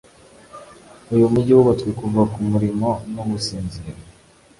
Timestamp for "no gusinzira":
3.13-3.91